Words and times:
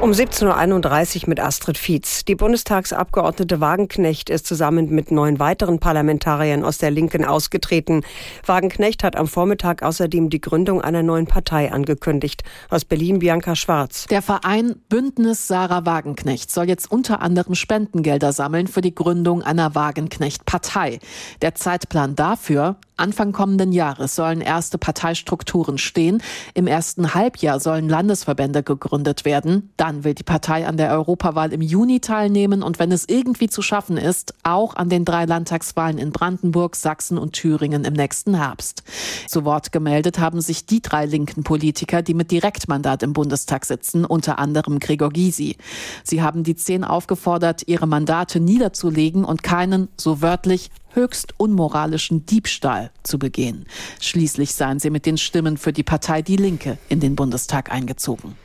Um 0.00 0.10
17.31 0.10 1.22
Uhr 1.22 1.28
mit 1.28 1.40
Astrid 1.40 1.78
Fietz. 1.78 2.24
Die 2.26 2.34
Bundestagsabgeordnete 2.34 3.60
Wagenknecht 3.60 4.28
ist 4.28 4.46
zusammen 4.46 4.90
mit 4.90 5.10
neun 5.10 5.38
weiteren 5.38 5.78
Parlamentariern 5.78 6.62
aus 6.62 6.76
der 6.76 6.90
Linken 6.90 7.24
ausgetreten. 7.24 8.02
Wagenknecht 8.44 9.02
hat 9.02 9.16
am 9.16 9.26
Vormittag 9.26 9.82
außerdem 9.82 10.28
die 10.28 10.42
Gründung 10.42 10.82
einer 10.82 11.02
neuen 11.02 11.26
Partei 11.26 11.72
angekündigt. 11.72 12.42
Aus 12.68 12.84
Berlin 12.84 13.20
Bianca 13.20 13.56
Schwarz. 13.56 14.06
Der 14.10 14.20
Verein 14.20 14.76
Bündnis 14.90 15.48
Sarah 15.48 15.86
Wagenknecht 15.86 16.50
soll 16.50 16.68
jetzt 16.68 16.90
unter 16.90 17.22
anderem 17.22 17.54
Spendengelder 17.54 18.32
sammeln 18.32 18.66
für 18.66 18.82
die 18.82 18.94
Gründung 18.94 19.42
einer 19.42 19.74
Wagenknecht-Partei. 19.74 20.98
Der 21.40 21.54
Zeitplan 21.54 22.14
dafür 22.14 22.76
Anfang 22.96 23.32
kommenden 23.32 23.72
Jahres 23.72 24.14
sollen 24.14 24.40
erste 24.40 24.78
Parteistrukturen 24.78 25.78
stehen. 25.78 26.22
Im 26.54 26.68
ersten 26.68 27.14
Halbjahr 27.14 27.58
sollen 27.58 27.88
Landesverbände 27.88 28.62
gegründet 28.62 29.24
werden. 29.24 29.72
Dann 29.76 29.93
will 30.02 30.14
die 30.14 30.24
Partei 30.24 30.66
an 30.66 30.76
der 30.76 30.90
Europawahl 30.90 31.52
im 31.52 31.60
Juni 31.60 32.00
teilnehmen 32.00 32.64
und 32.64 32.80
wenn 32.80 32.90
es 32.90 33.04
irgendwie 33.08 33.48
zu 33.48 33.62
schaffen 33.62 33.96
ist, 33.96 34.34
auch 34.42 34.74
an 34.74 34.88
den 34.88 35.04
drei 35.04 35.26
Landtagswahlen 35.26 35.98
in 35.98 36.10
Brandenburg, 36.10 36.74
Sachsen 36.74 37.18
und 37.18 37.34
Thüringen 37.34 37.84
im 37.84 37.92
nächsten 37.92 38.34
Herbst. 38.34 38.82
Zu 39.28 39.44
Wort 39.44 39.70
gemeldet 39.70 40.18
haben 40.18 40.40
sich 40.40 40.66
die 40.66 40.82
drei 40.82 41.06
linken 41.06 41.44
Politiker, 41.44 42.02
die 42.02 42.14
mit 42.14 42.30
Direktmandat 42.30 43.02
im 43.02 43.12
Bundestag 43.12 43.64
sitzen, 43.66 44.04
unter 44.04 44.38
anderem 44.38 44.80
Gregor 44.80 45.10
Gysi. 45.10 45.56
Sie 46.02 46.22
haben 46.22 46.42
die 46.42 46.56
zehn 46.56 46.82
aufgefordert, 46.82 47.62
ihre 47.66 47.86
Mandate 47.86 48.40
niederzulegen 48.40 49.24
und 49.24 49.42
keinen, 49.42 49.88
so 49.96 50.22
wörtlich, 50.22 50.70
höchst 50.94 51.34
unmoralischen 51.38 52.24
Diebstahl 52.24 52.90
zu 53.02 53.18
begehen. 53.18 53.66
Schließlich 54.00 54.54
seien 54.54 54.78
sie 54.78 54.90
mit 54.90 55.06
den 55.06 55.18
Stimmen 55.18 55.56
für 55.56 55.72
die 55.72 55.82
Partei 55.82 56.22
Die 56.22 56.36
Linke 56.36 56.78
in 56.88 57.00
den 57.00 57.16
Bundestag 57.16 57.70
eingezogen. 57.70 58.36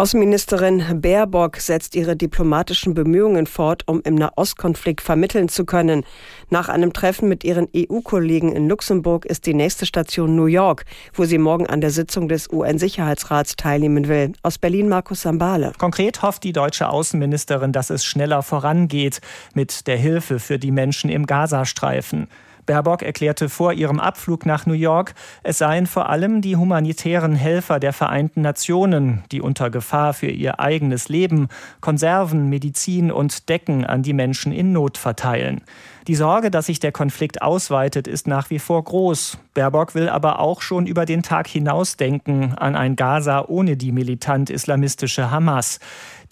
Außenministerin 0.00 1.02
Baerbock 1.02 1.58
setzt 1.58 1.94
ihre 1.94 2.16
diplomatischen 2.16 2.94
Bemühungen 2.94 3.46
fort, 3.46 3.82
um 3.84 4.00
im 4.02 4.14
Nahostkonflikt 4.14 5.02
vermitteln 5.02 5.50
zu 5.50 5.66
können. 5.66 6.06
Nach 6.48 6.70
einem 6.70 6.94
Treffen 6.94 7.28
mit 7.28 7.44
ihren 7.44 7.68
EU-Kollegen 7.76 8.50
in 8.50 8.66
Luxemburg 8.66 9.26
ist 9.26 9.44
die 9.44 9.52
nächste 9.52 9.84
Station 9.84 10.36
New 10.36 10.46
York, 10.46 10.86
wo 11.12 11.26
sie 11.26 11.36
morgen 11.36 11.66
an 11.66 11.82
der 11.82 11.90
Sitzung 11.90 12.28
des 12.28 12.50
UN-Sicherheitsrats 12.50 13.56
teilnehmen 13.56 14.08
will. 14.08 14.32
Aus 14.42 14.56
Berlin 14.56 14.88
Markus 14.88 15.20
Sambale. 15.20 15.72
Konkret 15.76 16.22
hofft 16.22 16.44
die 16.44 16.54
deutsche 16.54 16.88
Außenministerin, 16.88 17.72
dass 17.72 17.90
es 17.90 18.02
schneller 18.02 18.42
vorangeht 18.42 19.20
mit 19.52 19.86
der 19.86 19.98
Hilfe 19.98 20.38
für 20.38 20.58
die 20.58 20.70
Menschen 20.70 21.10
im 21.10 21.26
Gazastreifen. 21.26 22.26
Baerbock 22.66 23.02
erklärte 23.02 23.48
vor 23.48 23.72
ihrem 23.72 24.00
Abflug 24.00 24.46
nach 24.46 24.66
New 24.66 24.74
York, 24.74 25.14
es 25.42 25.58
seien 25.58 25.86
vor 25.86 26.08
allem 26.08 26.40
die 26.40 26.56
humanitären 26.56 27.34
Helfer 27.34 27.80
der 27.80 27.92
Vereinten 27.92 28.42
Nationen, 28.42 29.22
die 29.32 29.40
unter 29.40 29.70
Gefahr 29.70 30.14
für 30.14 30.28
ihr 30.28 30.60
eigenes 30.60 31.08
Leben 31.08 31.48
Konserven, 31.80 32.48
Medizin 32.48 33.10
und 33.10 33.48
Decken 33.48 33.84
an 33.84 34.02
die 34.02 34.12
Menschen 34.12 34.52
in 34.52 34.72
Not 34.72 34.98
verteilen. 34.98 35.62
Die 36.10 36.16
Sorge, 36.16 36.50
dass 36.50 36.66
sich 36.66 36.80
der 36.80 36.90
Konflikt 36.90 37.40
ausweitet, 37.40 38.08
ist 38.08 38.26
nach 38.26 38.50
wie 38.50 38.58
vor 38.58 38.82
groß. 38.82 39.38
Baerbock 39.54 39.94
will 39.94 40.08
aber 40.08 40.40
auch 40.40 40.60
schon 40.60 40.86
über 40.86 41.06
den 41.06 41.22
Tag 41.22 41.46
hinaus 41.46 41.96
denken 41.96 42.52
an 42.56 42.74
ein 42.74 42.96
Gaza 42.96 43.44
ohne 43.46 43.76
die 43.76 43.92
militant-islamistische 43.92 45.30
Hamas. 45.30 45.78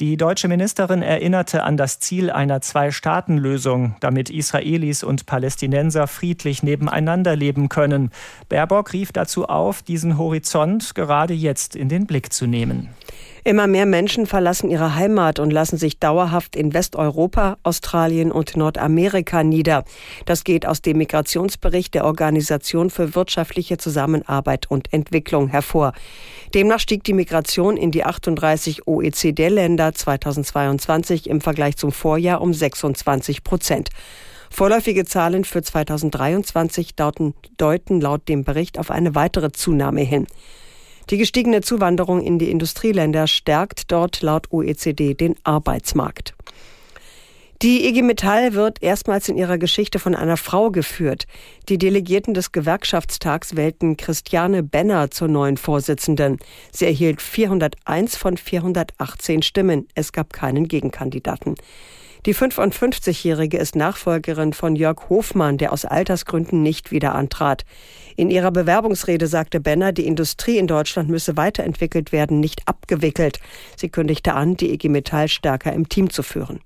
Die 0.01 0.17
deutsche 0.17 0.49
Ministerin 0.49 1.03
erinnerte 1.03 1.63
an 1.63 1.77
das 1.77 2.01
Ziel 2.01 2.31
einer 2.31 2.61
Zwei-Staaten-Lösung, 2.61 3.95
damit 4.01 4.31
Israelis 4.31 5.05
und 5.05 5.27
Palästinenser 5.27 6.09
friedlich 6.09 6.65
nebeneinander 6.65 7.37
leben 7.37 7.69
können. 7.69 8.11
Baerbock 8.49 8.93
rief 8.93 9.13
dazu 9.13 9.47
auf, 9.47 9.83
diesen 9.83 10.19
Horizont 10.19 10.97
gerade 10.97 11.35
jetzt 11.35 11.77
in 11.77 11.89
den 11.89 12.07
Blick 12.07 12.33
zu 12.33 12.49
nehmen. 12.49 12.89
Immer 13.45 13.67
mehr 13.67 13.87
Menschen 13.87 14.27
verlassen 14.27 14.71
ihre 14.71 14.95
Heimat 14.95 15.39
und 15.39 15.51
lassen 15.51 15.79
sich 15.79 15.99
dauerhaft 15.99 16.55
in 16.55 16.75
Westeuropa, 16.75 17.57
Australien 17.63 18.31
und 18.31 18.57
Nordamerika 18.57 19.43
nieder. 19.43 19.68
Das 20.25 20.45
geht 20.45 20.67
aus 20.67 20.83
dem 20.83 20.99
Migrationsbericht 20.99 21.95
der 21.95 22.05
Organisation 22.05 22.91
für 22.91 23.15
wirtschaftliche 23.15 23.79
Zusammenarbeit 23.79 24.71
und 24.71 24.93
Entwicklung 24.93 25.49
hervor. 25.49 25.93
Demnach 26.55 26.81
stieg 26.81 27.05
die 27.05 27.13
Migration 27.13 27.77
in 27.77 27.91
die 27.91 28.05
38 28.05 28.87
OECD-Länder 28.87 29.95
2022 29.95 31.29
im 31.29 31.41
Vergleich 31.41 31.77
zum 31.77 31.93
Vorjahr 31.93 32.41
um 32.41 32.55
26 32.55 33.45
Prozent. 33.45 33.91
Vorläufige 34.51 35.05
Zahlen 35.05 35.45
für 35.45 35.63
2023 35.63 36.95
deuten 36.97 38.01
laut 38.01 38.29
dem 38.29 38.45
Bericht 38.45 38.79
auf 38.79 38.91
eine 38.91 39.15
weitere 39.15 39.53
Zunahme 39.53 40.01
hin. 40.01 40.27
Die 41.11 41.17
gestiegene 41.17 41.63
Zuwanderung 41.63 42.23
in 42.23 42.39
die 42.39 42.51
Industrieländer 42.51 43.27
stärkt 43.27 43.91
dort 43.91 44.21
laut 44.21 44.53
OECD 44.53 45.15
den 45.15 45.37
Arbeitsmarkt. 45.43 46.35
Die 47.61 47.89
IG 47.89 48.03
Metall 48.03 48.55
wird 48.55 48.85
erstmals 48.85 49.29
in 49.29 49.37
ihrer 49.37 49.59
Geschichte 49.59 49.99
von 49.99 50.15
einer 50.15 50.37
Frau 50.37 50.71
geführt. 50.71 51.27
Die 51.69 51.77
Delegierten 51.77 52.33
des 52.33 52.53
Gewerkschaftstags 52.53 53.57
wählten 53.57 53.97
Christiane 53.97 54.63
Benner 54.63 55.11
zur 55.11 55.27
neuen 55.27 55.57
Vorsitzenden. 55.57 56.39
Sie 56.71 56.85
erhielt 56.85 57.21
401 57.21 58.17
von 58.17 58.37
418 58.37 59.43
Stimmen. 59.43 59.89
Es 59.97 60.13
gab 60.13 60.33
keinen 60.33 60.69
Gegenkandidaten. 60.69 61.57
Die 62.27 62.35
55-Jährige 62.35 63.59
ist 63.59 63.75
Nachfolgerin 63.75 64.53
von 64.53 64.77
Jörg 64.77 65.09
Hofmann, 65.09 65.59
der 65.59 65.73
aus 65.73 65.85
Altersgründen 65.85 66.63
nicht 66.63 66.93
wieder 66.93 67.17
antrat. 67.17 67.65
In 68.15 68.31
ihrer 68.31 68.53
Bewerbungsrede 68.53 69.27
sagte 69.27 69.59
Benner, 69.59 69.91
die 69.91 70.07
Industrie 70.07 70.59
in 70.59 70.69
Deutschland 70.69 71.09
müsse 71.09 71.37
weiterentwickelt 71.37 72.13
werden, 72.13 72.39
nicht 72.39 72.69
abgewickelt. 72.69 73.41
Sie 73.77 73.89
kündigte 73.89 74.35
an, 74.35 74.57
die 74.57 74.73
IG 74.73 74.89
Metall 74.89 75.27
stärker 75.27 75.73
im 75.73 75.89
Team 75.89 76.11
zu 76.11 76.23
führen. 76.23 76.61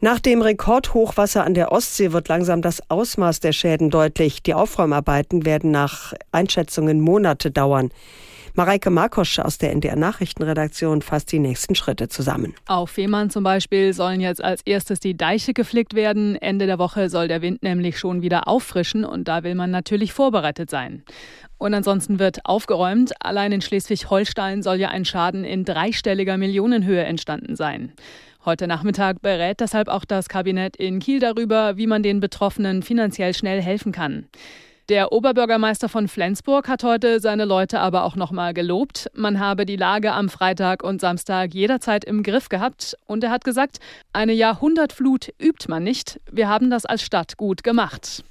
Nach 0.00 0.20
dem 0.20 0.42
Rekordhochwasser 0.42 1.44
an 1.44 1.54
der 1.54 1.72
Ostsee 1.72 2.12
wird 2.12 2.28
langsam 2.28 2.62
das 2.62 2.90
Ausmaß 2.90 3.40
der 3.40 3.52
Schäden 3.52 3.90
deutlich. 3.90 4.42
Die 4.42 4.54
Aufräumarbeiten 4.54 5.46
werden 5.46 5.70
nach 5.70 6.12
Einschätzungen 6.32 7.00
Monate 7.00 7.50
dauern. 7.50 7.90
Mareike 8.56 8.90
Markosch 8.90 9.40
aus 9.40 9.58
der 9.58 9.72
NDR 9.72 9.96
Nachrichtenredaktion 9.96 11.02
fasst 11.02 11.32
die 11.32 11.40
nächsten 11.40 11.74
Schritte 11.74 12.08
zusammen. 12.08 12.54
Auf 12.66 12.90
Fehmarn 12.90 13.28
zum 13.28 13.42
Beispiel 13.42 13.92
sollen 13.92 14.20
jetzt 14.20 14.44
als 14.44 14.62
erstes 14.64 15.00
die 15.00 15.16
Deiche 15.16 15.54
geflickt 15.54 15.94
werden. 15.94 16.36
Ende 16.36 16.66
der 16.66 16.78
Woche 16.78 17.08
soll 17.08 17.26
der 17.26 17.42
Wind 17.42 17.64
nämlich 17.64 17.98
schon 17.98 18.22
wieder 18.22 18.46
auffrischen 18.46 19.04
und 19.04 19.26
da 19.26 19.42
will 19.42 19.56
man 19.56 19.72
natürlich 19.72 20.12
vorbereitet 20.12 20.70
sein. 20.70 21.02
Und 21.58 21.74
ansonsten 21.74 22.20
wird 22.20 22.46
aufgeräumt. 22.46 23.12
Allein 23.18 23.50
in 23.50 23.60
Schleswig-Holstein 23.60 24.62
soll 24.62 24.76
ja 24.76 24.88
ein 24.88 25.04
Schaden 25.04 25.44
in 25.44 25.64
dreistelliger 25.64 26.36
Millionenhöhe 26.36 27.02
entstanden 27.02 27.56
sein. 27.56 27.92
Heute 28.44 28.66
Nachmittag 28.66 29.22
berät 29.22 29.60
deshalb 29.60 29.88
auch 29.88 30.04
das 30.04 30.28
Kabinett 30.28 30.76
in 30.76 30.98
Kiel 30.98 31.18
darüber, 31.18 31.78
wie 31.78 31.86
man 31.86 32.02
den 32.02 32.20
Betroffenen 32.20 32.82
finanziell 32.82 33.32
schnell 33.32 33.62
helfen 33.62 33.90
kann. 33.90 34.28
Der 34.90 35.12
Oberbürgermeister 35.12 35.88
von 35.88 36.08
Flensburg 36.08 36.68
hat 36.68 36.84
heute 36.84 37.20
seine 37.20 37.46
Leute 37.46 37.80
aber 37.80 38.04
auch 38.04 38.16
nochmal 38.16 38.52
gelobt. 38.52 39.10
Man 39.14 39.40
habe 39.40 39.64
die 39.64 39.76
Lage 39.76 40.12
am 40.12 40.28
Freitag 40.28 40.84
und 40.84 41.00
Samstag 41.00 41.54
jederzeit 41.54 42.04
im 42.04 42.22
Griff 42.22 42.50
gehabt. 42.50 42.98
Und 43.06 43.24
er 43.24 43.30
hat 43.30 43.44
gesagt, 43.44 43.78
eine 44.12 44.34
Jahrhundertflut 44.34 45.32
übt 45.40 45.70
man 45.70 45.82
nicht. 45.82 46.20
Wir 46.30 46.46
haben 46.46 46.68
das 46.68 46.84
als 46.84 47.00
Stadt 47.00 47.38
gut 47.38 47.64
gemacht. 47.64 48.24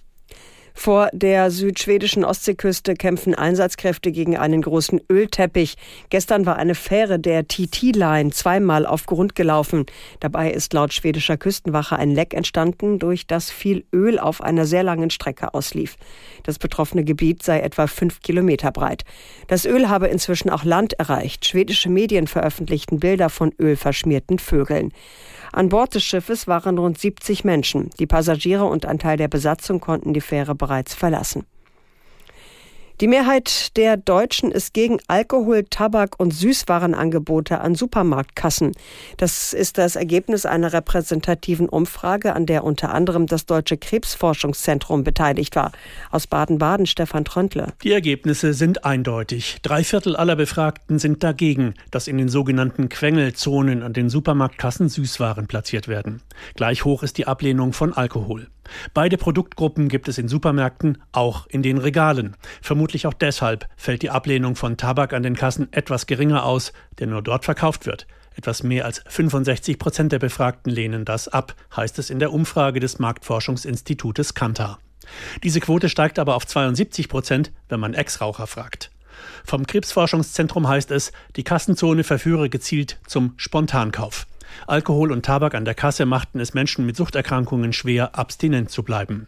Vor 0.74 1.10
der 1.14 1.52
südschwedischen 1.52 2.26
Ostseeküste 2.26 2.96
kämpfen 2.96 3.36
Einsatzkräfte 3.36 4.12
gegen 4.12 4.38
einen 4.38 4.62
großen 4.62 5.00
Ölteppich. 5.10 5.76
Gestern 6.10 6.46
war 6.46 6.58
eine 6.58 6.76
Fähre 6.76 7.20
der 7.20 7.48
TT-Line 7.48 8.32
zweimal 8.32 8.86
auf 8.86 9.06
Grund 9.06 9.36
gelaufen. 9.36 9.86
Dabei 10.20 10.52
ist 10.52 10.74
laut 10.74 10.92
schwedischer 10.92 11.38
Küstenwache 11.38 11.98
ein 11.98 12.12
Leck 12.12 12.34
entstanden, 12.34 12.98
durch 12.98 13.28
das 13.28 13.52
viel 13.52 13.86
Öl 13.94 14.20
auf 14.20 14.42
einer 14.42 14.66
sehr 14.66 14.84
langen 14.84 15.12
Strecke 15.12 15.54
auslief. 15.54 15.96
Das 16.42 16.58
betroffene 16.58 17.04
Gebiet 17.04 17.44
sei 17.44 17.60
etwa 17.60 17.88
fünf 17.88 18.22
Kilometer 18.22 18.72
breit. 18.72 19.04
Das 19.48 19.66
Öl 19.66 19.90
habe 19.90 20.08
inzwischen 20.08 20.50
auch 20.50 20.64
Land 20.64 20.94
erreicht. 20.94 21.46
Schwedische 21.46 21.90
Medien 21.90 22.28
veröffentlichten 22.28 23.00
Bilder 23.00 23.30
von 23.30 23.54
ölverschmierten 23.60 24.40
Vögeln. 24.40 24.92
An 25.56 25.70
Bord 25.70 25.94
des 25.94 26.04
Schiffes 26.04 26.48
waren 26.48 26.80
rund 26.80 26.98
70 26.98 27.44
Menschen. 27.44 27.92
Die 28.00 28.08
Passagiere 28.08 28.66
und 28.66 28.88
ein 28.88 28.98
Teil 28.98 29.18
der 29.18 29.28
Besatzung 29.28 29.80
konnten 29.80 30.12
die 30.12 30.20
Fähre 30.20 30.56
bereits 30.64 30.94
verlassen. 30.94 31.46
Die 33.02 33.08
Mehrheit 33.10 33.76
der 33.76 33.98
Deutschen 33.98 34.50
ist 34.50 34.74
gegen 34.74 35.00
Alkohol, 35.08 35.66
Tabak 35.70 36.20
und 36.20 36.32
Süßwarenangebote 36.32 37.60
an 37.60 37.76
Supermarktkassen. 37.76 38.72
Das 39.18 39.52
ist 39.52 39.78
das 39.78 39.98
Ergebnis 39.98 40.46
einer 40.46 40.72
repräsentativen 40.72 41.68
Umfrage, 41.68 42.34
an 42.34 42.46
der 42.46 42.64
unter 42.64 42.94
anderem 42.94 43.26
das 43.26 43.46
Deutsche 43.46 43.78
Krebsforschungszentrum 43.78 45.04
beteiligt 45.04 45.56
war. 45.56 45.74
Aus 46.12 46.28
Baden-Baden 46.28 46.86
Stefan 46.86 47.26
Tröntle. 47.26 47.74
Die 47.84 47.92
Ergebnisse 47.92 48.54
sind 48.54 48.86
eindeutig. 48.86 49.58
Drei 49.64 49.84
Viertel 49.84 50.16
aller 50.16 50.38
Befragten 50.38 50.98
sind 50.98 51.24
dagegen, 51.24 51.74
dass 51.90 52.08
in 52.08 52.18
den 52.18 52.30
sogenannten 52.30 52.88
Quengelzonen 52.88 53.82
an 53.82 53.92
den 53.92 54.10
Supermarktkassen 54.10 54.88
Süßwaren 54.88 55.48
platziert 55.48 55.90
werden. 55.90 56.22
Gleich 56.56 56.86
hoch 56.86 57.02
ist 57.02 57.18
die 57.18 57.26
Ablehnung 57.28 57.74
von 57.74 57.92
Alkohol. 57.92 58.48
Beide 58.94 59.18
Produktgruppen 59.18 59.90
gibt 59.90 60.08
es 60.08 60.18
in 60.18 60.28
Supermärkten, 60.28 61.02
auch 61.12 61.48
in 61.48 61.64
den 61.64 61.78
Regalen. 61.78 62.36
Vermutlich 62.62 63.08
auch 63.08 63.14
deshalb 63.14 63.68
fällt 63.76 64.02
die 64.02 64.10
Ablehnung 64.10 64.56
von 64.56 64.78
Tabak 64.78 65.14
an 65.14 65.24
den 65.24 65.36
Kassen 65.36 65.72
etwas 65.72 66.08
geringer 66.08 66.46
aus, 66.46 66.74
der 67.00 67.08
nur 67.08 67.22
dort 67.22 67.46
verkauft 67.46 67.86
wird. 67.86 68.08
Etwas 68.36 68.64
mehr 68.64 68.86
als 68.86 69.04
65 69.08 69.78
Prozent 69.78 70.12
der 70.12 70.20
Befragten 70.20 70.72
lehnen 70.72 71.06
das 71.06 71.28
ab, 71.28 71.56
heißt 71.76 72.00
es 72.00 72.10
in 72.10 72.20
der 72.20 72.34
Umfrage 72.34 72.80
des 72.80 73.00
Marktforschungsinstitutes 73.00 74.34
Kantar. 74.34 74.80
Diese 75.44 75.60
Quote 75.60 75.90
steigt 75.90 76.18
aber 76.18 76.36
auf 76.36 76.48
72 76.48 77.10
Prozent, 77.10 77.52
wenn 77.70 77.80
man 77.80 77.94
Ex-Raucher 77.94 78.48
fragt. 78.48 78.90
Vom 79.46 79.68
Krebsforschungszentrum 79.68 80.68
heißt 80.68 80.92
es, 80.92 81.12
die 81.36 81.44
Kassenzone 81.44 82.04
verführe 82.04 82.50
gezielt 82.50 83.00
zum 83.06 83.34
Spontankauf. 83.38 84.26
Alkohol 84.68 85.12
und 85.12 85.26
Tabak 85.26 85.56
an 85.56 85.66
der 85.66 85.76
Kasse 85.76 86.06
machten 86.06 86.40
es 86.40 86.54
Menschen 86.54 86.86
mit 86.86 86.96
Suchterkrankungen 86.96 87.74
schwer, 87.74 88.18
abstinent 88.18 88.70
zu 88.70 88.84
bleiben. 88.84 89.28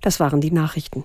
Das 0.00 0.20
waren 0.20 0.40
die 0.40 0.50
Nachrichten. 0.50 1.04